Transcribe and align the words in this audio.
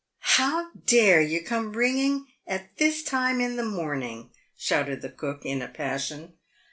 "How 0.37 0.71
dare 0.87 1.21
yer 1.21 1.43
come 1.43 1.67
a 1.67 1.69
ringing 1.69 2.25
at 2.47 2.75
this 2.77 3.03
time 3.03 3.39
in 3.39 3.55
the 3.55 3.63
morning?" 3.63 4.31
shouted 4.57 5.03
the 5.03 5.09
cook, 5.11 5.45
in 5.45 5.61
a 5.61 5.67
passion. 5.67 6.33